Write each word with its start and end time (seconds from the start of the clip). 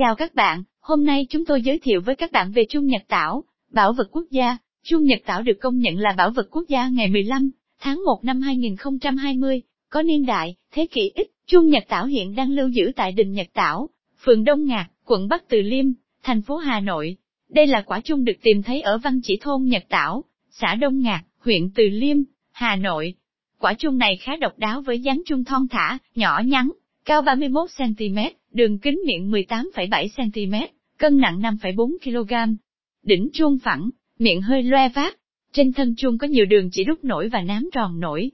Chào 0.00 0.14
các 0.14 0.34
bạn, 0.34 0.62
hôm 0.80 1.04
nay 1.04 1.26
chúng 1.30 1.44
tôi 1.44 1.62
giới 1.62 1.78
thiệu 1.78 2.00
với 2.00 2.16
các 2.16 2.32
bạn 2.32 2.52
về 2.52 2.64
chuông 2.68 2.86
Nhật 2.86 3.02
Tảo, 3.08 3.44
bảo 3.72 3.92
vật 3.92 4.08
quốc 4.12 4.24
gia. 4.30 4.56
Chuông 4.82 5.04
Nhật 5.04 5.18
Tảo 5.24 5.42
được 5.42 5.60
công 5.60 5.78
nhận 5.78 5.98
là 5.98 6.14
bảo 6.16 6.30
vật 6.30 6.48
quốc 6.50 6.64
gia 6.68 6.88
ngày 6.88 7.08
15 7.08 7.50
tháng 7.80 8.02
1 8.06 8.24
năm 8.24 8.40
2020, 8.40 9.62
có 9.90 10.02
niên 10.02 10.26
đại, 10.26 10.54
thế 10.72 10.86
kỷ 10.86 11.12
ít. 11.14 11.26
Chuông 11.46 11.68
Nhật 11.68 11.84
Tảo 11.88 12.06
hiện 12.06 12.34
đang 12.34 12.50
lưu 12.50 12.68
giữ 12.68 12.92
tại 12.96 13.12
đình 13.12 13.32
Nhật 13.32 13.46
Tảo, 13.52 13.88
phường 14.24 14.44
Đông 14.44 14.64
Ngạc, 14.64 14.86
quận 15.04 15.28
Bắc 15.28 15.48
Từ 15.48 15.62
Liêm, 15.62 15.84
thành 16.22 16.42
phố 16.42 16.56
Hà 16.56 16.80
Nội. 16.80 17.16
Đây 17.48 17.66
là 17.66 17.82
quả 17.82 18.00
chuông 18.00 18.24
được 18.24 18.36
tìm 18.42 18.62
thấy 18.62 18.80
ở 18.80 18.98
văn 18.98 19.20
chỉ 19.22 19.38
thôn 19.40 19.64
Nhật 19.64 19.84
Tảo, 19.88 20.24
xã 20.50 20.74
Đông 20.74 21.00
Ngạc, 21.00 21.22
huyện 21.38 21.70
Từ 21.74 21.88
Liêm, 21.88 22.16
Hà 22.52 22.76
Nội. 22.76 23.14
Quả 23.58 23.74
chuông 23.74 23.98
này 23.98 24.16
khá 24.16 24.36
độc 24.36 24.58
đáo 24.58 24.82
với 24.82 25.00
dáng 25.00 25.22
chuông 25.26 25.44
thon 25.44 25.68
thả, 25.70 25.98
nhỏ 26.14 26.42
nhắn, 26.44 26.70
cao 27.04 27.22
31cm, 27.22 28.30
đường 28.52 28.78
kính 28.78 29.00
miệng 29.06 29.30
18,7cm, 29.30 30.66
cân 30.98 31.16
nặng 31.16 31.40
5,4 31.40 31.96
kg. 32.04 32.54
Đỉnh 33.02 33.28
chuông 33.32 33.58
phẳng, 33.58 33.90
miệng 34.18 34.42
hơi 34.42 34.62
loe 34.62 34.88
vát. 34.88 35.16
Trên 35.52 35.72
thân 35.72 35.94
chuông 35.96 36.18
có 36.18 36.26
nhiều 36.26 36.44
đường 36.44 36.70
chỉ 36.72 36.84
đúc 36.84 37.04
nổi 37.04 37.28
và 37.28 37.42
nám 37.42 37.68
tròn 37.72 38.00
nổi. 38.00 38.30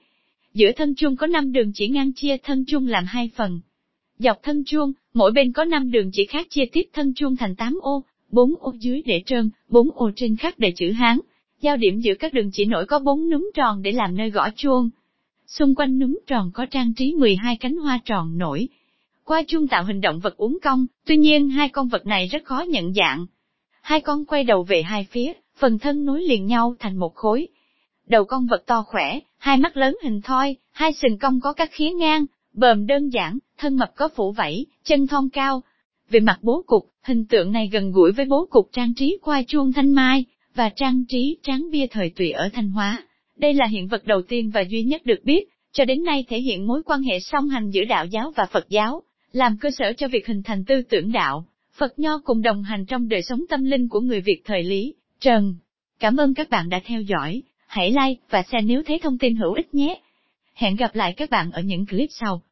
Giữa 0.55 0.73
thân 0.77 0.95
chuông 0.95 1.16
có 1.16 1.27
5 1.27 1.52
đường 1.52 1.73
chỉ 1.74 1.88
ngang 1.88 2.12
chia 2.12 2.37
thân 2.43 2.65
chuông 2.65 2.87
làm 2.87 3.05
hai 3.05 3.30
phần. 3.37 3.60
Dọc 4.19 4.43
thân 4.43 4.65
chuông, 4.65 4.93
mỗi 5.15 5.33
bên 5.33 5.52
có 5.52 5.65
5 5.65 5.91
đường 5.91 6.10
chỉ 6.12 6.27
khác 6.27 6.46
chia 6.51 6.65
tiếp 6.73 6.83
thân 6.93 7.15
chuông 7.15 7.37
thành 7.37 7.57
8 7.57 7.79
ô, 7.83 8.05
4 8.30 8.55
ô 8.60 8.74
dưới 8.80 9.02
để 9.02 9.23
trơn, 9.27 9.51
4 9.69 9.91
ô 9.91 10.10
trên 10.16 10.37
khắc 10.37 10.59
để 10.59 10.73
chữ 10.77 10.91
Hán. 10.91 11.19
Giao 11.60 11.77
điểm 11.77 12.01
giữa 12.01 12.15
các 12.15 12.35
đường 12.35 12.51
chỉ 12.52 12.65
nổi 12.65 12.87
có 12.87 12.98
4 12.98 13.30
núm 13.30 13.51
tròn 13.55 13.83
để 13.83 13.93
làm 13.93 14.16
nơi 14.16 14.30
gõ 14.30 14.48
chuông. 14.57 14.91
Xung 15.46 15.74
quanh 15.74 15.98
núm 15.98 16.19
tròn 16.27 16.51
có 16.55 16.66
trang 16.66 16.95
trí 16.95 17.15
12 17.15 17.57
cánh 17.57 17.77
hoa 17.77 18.01
tròn 18.05 18.38
nổi. 18.38 18.69
Qua 19.27 19.43
chuông 19.43 19.69
tạo 19.69 19.85
hình 19.85 20.01
động 20.01 20.21
vật 20.21 20.37
uốn 20.37 20.59
cong, 20.62 20.87
tuy 21.07 21.16
nhiên 21.16 21.48
hai 21.48 21.69
con 21.69 21.89
vật 21.89 22.07
này 22.07 22.27
rất 22.27 22.45
khó 22.45 22.61
nhận 22.69 22.93
dạng. 22.95 23.27
Hai 23.83 24.01
con 24.01 24.25
quay 24.25 24.45
đầu 24.45 24.62
về 24.62 24.83
hai 24.83 25.07
phía, 25.11 25.32
phần 25.59 25.79
thân 25.79 26.05
nối 26.05 26.23
liền 26.23 26.46
nhau 26.46 26.74
thành 26.79 26.96
một 26.96 27.15
khối. 27.15 27.49
Đầu 28.07 28.24
con 28.24 28.47
vật 28.47 28.63
to 28.66 28.82
khỏe, 28.82 29.21
hai 29.38 29.57
mắt 29.57 29.77
lớn 29.77 29.97
hình 30.02 30.21
thoi, 30.23 30.57
hai 30.73 30.93
sừng 30.93 31.19
cong 31.19 31.41
có 31.41 31.52
các 31.52 31.71
khía 31.73 31.91
ngang, 31.91 32.27
bờm 32.52 32.87
đơn 32.87 33.09
giản, 33.09 33.38
thân 33.59 33.77
mập 33.77 33.93
có 33.97 34.09
phủ 34.16 34.32
vảy, 34.32 34.66
chân 34.85 35.07
thon 35.07 35.29
cao. 35.32 35.63
Về 36.10 36.21
mặt 36.21 36.38
bố 36.43 36.63
cục, 36.66 36.91
hình 37.02 37.24
tượng 37.27 37.52
này 37.52 37.69
gần 37.73 37.93
gũi 37.93 38.13
với 38.13 38.24
bố 38.24 38.47
cục 38.51 38.69
trang 38.73 38.95
trí 38.95 39.19
qua 39.23 39.43
chuông 39.49 39.73
thanh 39.73 39.93
mai, 39.93 40.24
và 40.54 40.69
trang 40.69 41.04
trí 41.09 41.38
tráng 41.43 41.71
bia 41.71 41.87
thời 41.87 42.10
tùy 42.10 42.30
ở 42.30 42.49
Thanh 42.52 42.71
Hóa. 42.71 43.02
Đây 43.37 43.54
là 43.54 43.66
hiện 43.66 43.88
vật 43.88 44.04
đầu 44.04 44.23
tiên 44.23 44.51
và 44.51 44.60
duy 44.60 44.82
nhất 44.82 45.07
được 45.07 45.24
biết, 45.24 45.49
cho 45.73 45.85
đến 45.85 46.04
nay 46.04 46.24
thể 46.29 46.41
hiện 46.41 46.66
mối 46.66 46.82
quan 46.82 47.02
hệ 47.02 47.21
song 47.21 47.49
hành 47.49 47.71
giữa 47.71 47.85
đạo 47.85 48.07
giáo 48.07 48.32
và 48.37 48.47
Phật 48.47 48.69
giáo, 48.69 49.02
làm 49.37 49.56
cơ 49.56 49.70
sở 49.70 49.92
cho 49.96 50.09
việc 50.09 50.26
hình 50.26 50.42
thành 50.42 50.65
tư 50.65 50.82
tưởng 50.82 51.12
đạo, 51.12 51.46
Phật 51.73 51.98
Nho 51.98 52.18
cùng 52.24 52.42
đồng 52.42 52.62
hành 52.62 52.87
trong 52.87 53.09
đời 53.09 53.23
sống 53.23 53.40
tâm 53.48 53.65
linh 53.65 53.88
của 53.88 54.01
người 54.01 54.20
Việt 54.20 54.42
thời 54.45 54.62
Lý, 54.62 54.95
Trần. 55.20 55.54
Cảm 55.98 56.16
ơn 56.16 56.34
các 56.34 56.51
bạn 56.51 56.68
đã 56.68 56.80
theo 56.84 57.01
dõi, 57.01 57.42
hãy 57.66 57.90
like 57.90 58.23
và 58.30 58.42
share 58.42 58.66
nếu 58.66 58.82
thấy 58.87 58.98
thông 59.02 59.18
tin 59.18 59.37
hữu 59.37 59.52
ích 59.52 59.74
nhé. 59.74 60.01
Hẹn 60.54 60.76
gặp 60.76 60.95
lại 60.95 61.14
các 61.16 61.30
bạn 61.30 61.51
ở 61.51 61.62
những 61.62 61.87
clip 61.87 62.09
sau. 62.12 62.42